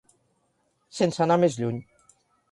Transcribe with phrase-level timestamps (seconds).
[0.99, 1.77] Sense anar més lluny.